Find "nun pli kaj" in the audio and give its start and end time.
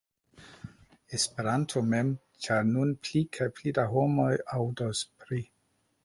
2.69-3.47